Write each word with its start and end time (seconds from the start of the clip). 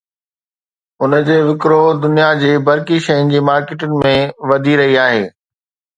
ان 1.01 1.11
جي 1.27 1.35
وڪرو 1.49 1.81
دنيا 2.05 2.29
جي 2.45 2.49
برقي 2.71 2.97
شين 3.09 3.29
جي 3.35 3.43
مارڪيٽن 3.51 3.95
۾ 4.07 4.15
وڌي 4.53 4.79
رهي 4.83 4.97
آهي 5.07 5.25